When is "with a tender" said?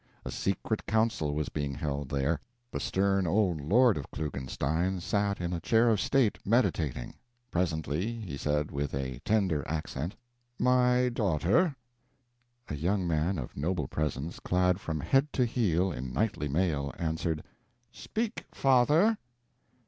8.71-9.63